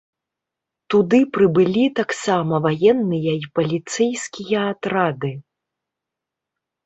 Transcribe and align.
Туды 0.93 1.17
прыбылі 1.35 1.83
таксама 1.99 2.53
ваенныя 2.65 3.33
і 3.43 3.51
паліцэйскія 3.59 4.59
атрады. 4.71 5.31